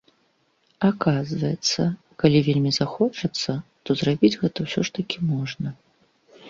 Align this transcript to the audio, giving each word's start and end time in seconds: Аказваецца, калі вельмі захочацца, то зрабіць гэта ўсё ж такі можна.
Аказваецца, 0.87 1.81
калі 2.23 2.39
вельмі 2.47 2.71
захочацца, 2.79 3.51
то 3.87 4.01
зрабіць 4.01 4.37
гэта 4.47 4.57
ўсё 4.71 4.79
ж 4.89 4.97
такі 4.99 5.17
можна. 5.37 5.69